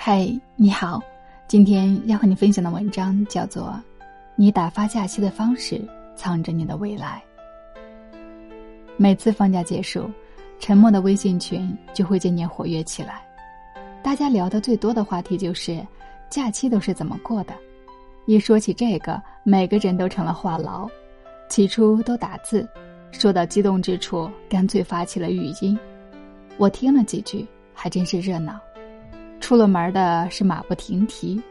[0.00, 1.02] 嗨，你好，
[1.48, 3.64] 今天要和你分享的文章叫做
[4.36, 5.82] 《你打发假期的方式
[6.14, 7.20] 藏着你的未来》。
[8.96, 10.08] 每次放假结束，
[10.60, 13.26] 沉默的微信群就会渐渐活跃起来，
[14.00, 15.84] 大家聊的最多的话题就是
[16.30, 17.52] 假期都是怎么过的。
[18.24, 20.88] 一说起这个，每个人都成了话痨，
[21.48, 22.66] 起初都打字，
[23.10, 25.76] 说到激动之处，干脆发起了语音。
[26.56, 27.44] 我听了几句，
[27.74, 28.60] 还真是热闹。
[29.48, 31.42] 出了门的是马不停蹄，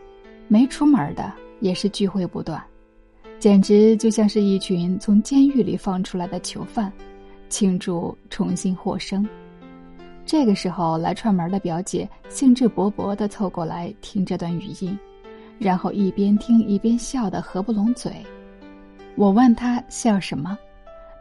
[0.48, 2.64] 没出门的也是聚会不断，
[3.40, 6.94] 简直就像是一群从监狱里放出来的囚犯，
[7.50, 9.28] 庆祝重新获生。
[10.28, 14.96] 这个时候来串门的表姐兴致勃勃地凑过来听这段语音，
[15.58, 18.14] 然后一边听一边笑得合不拢嘴。
[19.16, 20.56] 我问她笑什么，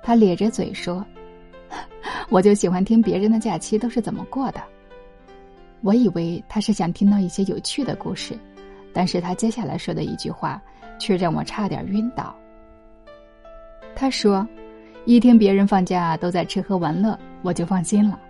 [0.02, 1.02] 她咧着嘴说
[2.28, 4.60] ：“我就喜欢听别人的假期都是怎么过的。”
[5.82, 8.38] 我以为他是想听到一些有趣的故事，
[8.92, 10.60] 但是他接下来说的一句话
[10.98, 12.34] 却让我差点晕倒。
[13.94, 14.46] 他说
[15.06, 18.20] ：“一听别人放假都在吃喝玩乐，我就放心了。”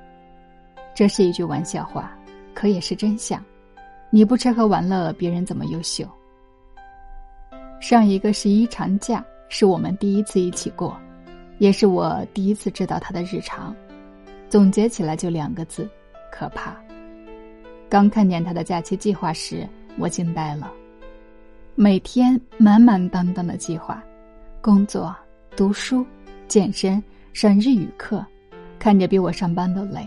[0.94, 2.16] 这是一句玩笑话，
[2.54, 3.42] 可也是真相。
[4.10, 6.08] 你不吃喝玩乐，别人怎么优秀？
[7.80, 10.96] 上一个十一长假是我们第一次一起过，
[11.58, 13.74] 也是我第一次知道他的日常。
[14.48, 15.88] 总结起来就两个字：
[16.30, 16.76] 可怕。
[17.88, 20.72] 刚看见他的假期计划时，我惊呆了。
[21.76, 24.02] 每天满满当当的计划，
[24.60, 25.14] 工作、
[25.56, 26.04] 读书、
[26.48, 28.26] 健身、上日语课，
[28.78, 30.06] 看着比我上班都累。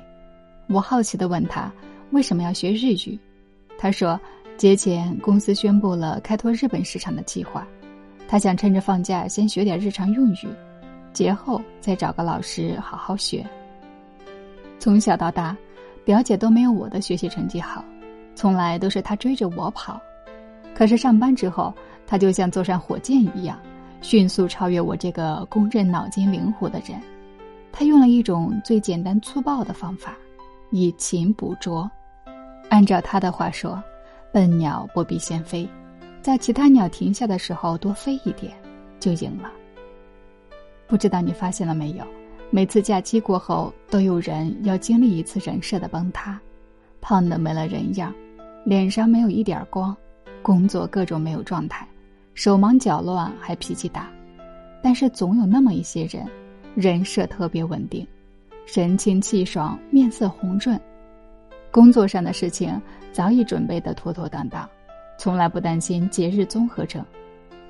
[0.68, 1.72] 我好奇的问他
[2.12, 3.18] 为什么要学日语，
[3.78, 4.20] 他说
[4.58, 7.66] 节前公司宣布了开拓日本市场的计划，
[8.28, 10.50] 他想趁着放假先学点日常用语，
[11.14, 13.48] 节后再找个老师好好学。
[14.80, 15.56] 从小到大。
[16.10, 17.86] 表姐都没有我的学习成绩好，
[18.34, 20.02] 从来都是她追着我跑。
[20.74, 21.72] 可是上班之后，
[22.08, 23.60] 她就像坐上火箭一样，
[24.02, 27.00] 迅速超越我这个公认脑筋灵活的人。
[27.72, 30.18] 她用了一种最简单粗暴的方法，
[30.72, 31.88] 以擒捕捉。
[32.70, 33.80] 按照她的话说，
[34.32, 35.70] 笨鸟不必先飞，
[36.24, 38.52] 在其他鸟停下的时候多飞一点，
[39.00, 39.52] 就赢了。
[40.88, 42.04] 不知道你发现了没有？
[42.52, 46.40] 每次假期过后，都有人要经历一次人设的崩塌，
[47.00, 48.12] 胖的没了人样，
[48.66, 49.96] 脸上没有一点光，
[50.42, 51.88] 工作各种没有状态，
[52.34, 54.10] 手忙脚乱还脾气大。
[54.82, 56.26] 但是总有那么一些人，
[56.74, 58.08] 人设特别稳定，
[58.66, 60.80] 神清气爽，面色红润，
[61.70, 62.82] 工作上的事情
[63.12, 64.68] 早已准备的妥妥当当，
[65.20, 67.06] 从来不担心节日综合症。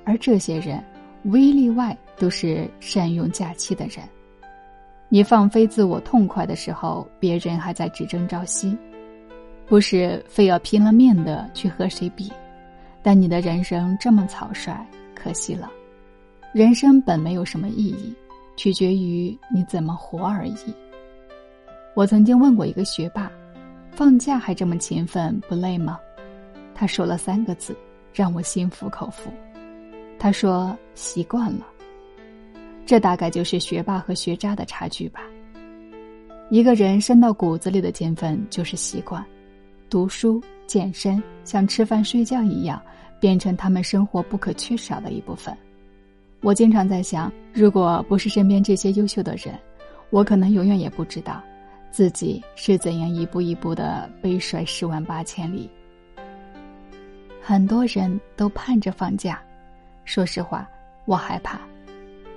[0.06, 0.82] 而这些人，
[1.22, 4.08] 无一例外都是善用假期的人。
[5.12, 8.78] 你放飞自我痛快的时候，别人还在只争朝夕，
[9.66, 12.32] 不是非要拼了命的去和谁比。
[13.02, 15.68] 但你的人生这么草率，可惜了。
[16.52, 18.14] 人生本没有什么意义，
[18.56, 20.72] 取决于你怎么活而已。
[21.94, 23.28] 我曾经问过一个学霸，
[23.90, 25.98] 放假还这么勤奋，不累吗？
[26.72, 27.76] 他说了三个字，
[28.14, 29.28] 让我心服口服。
[30.20, 31.66] 他说习惯了。
[32.90, 35.20] 这大概就是学霸和学渣的差距吧。
[36.48, 39.24] 一个人深到骨子里的勤奋就是习惯，
[39.88, 42.82] 读书、健身像吃饭睡觉一样，
[43.20, 45.56] 变成他们生活不可缺少的一部分。
[46.40, 49.56] 我经常在想，如果不是身边这些优秀的人，
[50.10, 51.40] 我可能永远也不知道
[51.92, 55.70] 自己是怎样一步一步的被甩十万八千里。
[57.40, 59.40] 很多人都盼着放假，
[60.04, 60.68] 说实话，
[61.04, 61.60] 我害怕。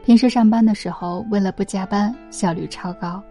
[0.03, 3.24] 平时上班的时候，为了不加班，效率超高。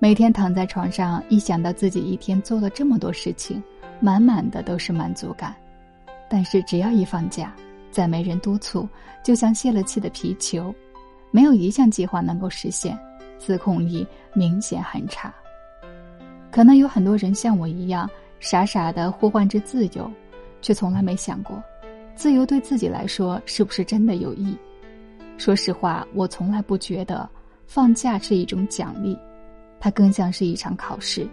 [0.00, 3.62] 每天躺在床上，一想到自己一天做了这么多事情，
[4.00, 5.54] 满满的都是满足感。
[6.28, 7.54] 但是只要一放假，
[7.92, 8.88] 再没人督促，
[9.22, 10.74] 就像泄了气的皮球，
[11.30, 12.98] 没有一项计划能够实现，
[13.38, 14.04] 自控力
[14.34, 15.32] 明显很差。
[16.50, 18.10] 可能有很多人像我一样，
[18.40, 20.10] 傻傻的呼唤着自由，
[20.60, 21.62] 却从来没想过，
[22.16, 24.58] 自由对自己来说是不是真的有益。
[25.40, 27.26] 说实话，我从来不觉得
[27.66, 29.18] 放假是一种奖励，
[29.80, 31.26] 它更像是一场考试。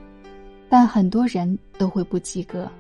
[0.70, 2.72] 但很多人都会不及格，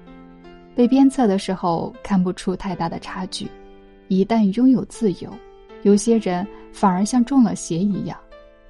[0.74, 3.46] 被鞭策的时候看不出太大的差距，
[4.08, 5.30] 一旦拥有自由，
[5.84, 8.18] 有些人反而像中了邪一样，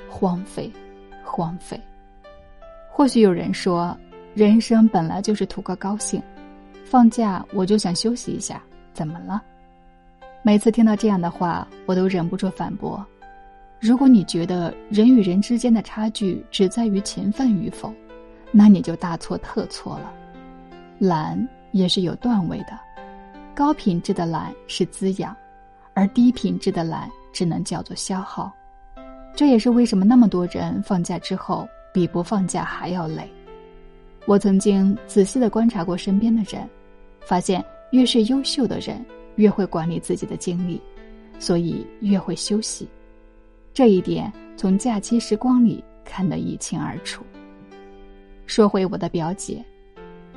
[0.10, 0.72] 荒废，
[1.24, 1.80] 荒废。
[2.90, 3.96] 或许有人说，
[4.34, 6.20] 人生本来就是图个高兴，
[6.84, 8.60] 放假我就想休息一下，
[8.94, 9.44] 怎么了？
[10.48, 13.06] 每次听到这样的话，我都忍不住反驳：
[13.82, 17.94] 如果你觉得人与人之间的差距只在于勤奋与否，
[18.50, 20.14] 那你就大错特错了。
[21.00, 21.38] 懒
[21.74, 22.80] 也是有段位的。
[23.54, 25.36] 高品质的懒是滋养，
[25.94, 28.50] 而低品质的懒只能叫做消耗。
[29.36, 33.30] 这也是为什么那么多人放假之后比不放假还要累。
[34.26, 36.66] 我曾经仔细的观察过身边的人，
[37.20, 37.62] 发现
[37.92, 39.06] 越是优秀的人，
[39.38, 40.80] 越会管理自己的精力，
[41.40, 42.88] 所以越会休息。
[43.74, 47.24] 这一点从假期时光里看得一清二楚。
[48.46, 49.64] 说回我的表姐，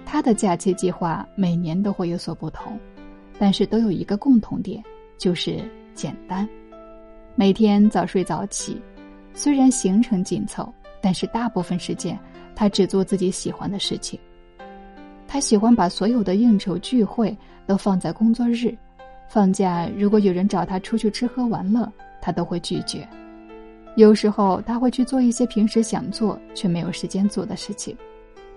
[0.07, 2.79] 她的假期计划每年都会有所不同。
[3.43, 4.85] 但是都有一个共同点，
[5.17, 5.65] 就是
[5.95, 6.47] 简单。
[7.35, 8.79] 每天早睡早起，
[9.33, 10.71] 虽然行程紧凑，
[11.01, 12.19] 但是大部分时间
[12.55, 14.21] 她只做自己喜欢的事情。
[15.27, 17.35] 她喜欢把所有的应酬聚会
[17.67, 18.77] 都放在工作日，
[19.33, 21.89] 放假如果有人找他出去吃喝玩乐，
[22.21, 23.07] 他都会拒绝。
[23.95, 27.97] 有时候他会去做一些平时想做却没有时间做的事情，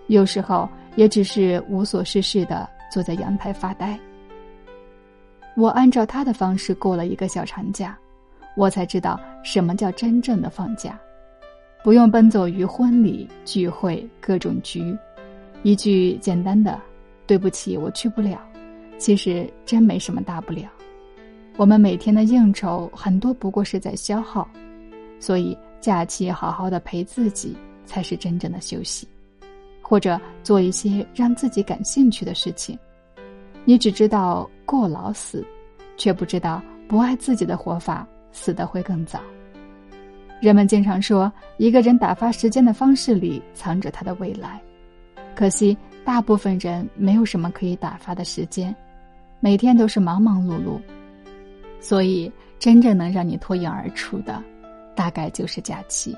[0.08, 4.00] 有时候也只是无所事事的坐在阳台发呆。
[5.56, 7.96] 我按照他的方式过了一个小长假，
[8.58, 11.00] 我才知道什么叫真正的放假，
[11.84, 14.98] 不用奔走于婚礼、聚会、各种局，
[15.62, 16.82] 一句简单的
[17.28, 18.42] “对不起，我去不了”，
[18.98, 20.70] 其实真没什么大不了。
[21.58, 24.50] 我们每天的应酬很多不过是在消耗，
[25.20, 27.56] 所以假期好好的陪自己
[27.86, 29.08] 才是真正的休息，
[29.82, 32.78] 或者做一些让自己感兴趣的事情。
[33.66, 35.46] 你只知道过劳死，
[35.96, 39.20] 却不知道不爱自己的活法死的会更早。
[40.42, 44.60] 人们经常说，一个人打发时间的方式里藏着他的未来。
[45.36, 48.76] 可惜，大部分人没有什么可以打发的时间，
[49.40, 50.80] 每天都是忙忙碌碌。
[51.80, 54.42] 所以，真正能让你脱颖而出的，
[54.96, 56.16] 大概就是假期，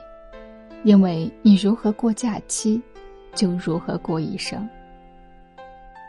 [0.84, 2.82] 因为你如何过假期，
[3.34, 4.68] 就如何过一生。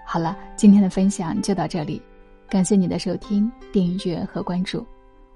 [0.06, 2.00] 好了，今天的分享就到这里，
[2.48, 4.86] 感谢你的收听、订阅和关注，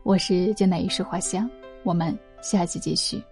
[0.02, 1.48] 我是江南一树花香，
[1.82, 3.22] 我们下期继续。